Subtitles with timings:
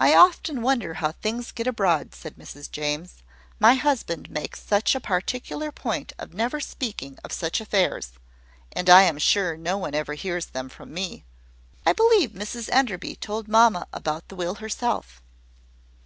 [0.00, 3.22] "I often wonder how things get abroad," said Mrs James,
[3.60, 8.12] "My husband makes such a particular point of never speaking of such affairs;
[8.74, 11.26] and I am sure no one ever hears them from me."
[11.84, 15.20] "I believe Mrs Enderby told mamma that about the will herself."